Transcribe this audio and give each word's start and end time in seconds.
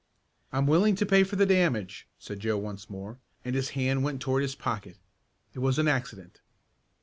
"I'm 0.51 0.65
willing 0.65 0.95
to 0.95 1.05
pay 1.05 1.23
for 1.23 1.35
the 1.35 1.45
damage," 1.45 2.07
said 2.17 2.39
Joe 2.39 2.57
once 2.57 2.89
more, 2.89 3.19
and 3.45 3.53
his 3.53 3.69
hand 3.77 4.03
went 4.03 4.19
toward 4.19 4.41
his 4.41 4.55
pocket. 4.55 4.97
"It 5.53 5.59
was 5.59 5.77
an 5.77 5.87
accident." 5.87 6.41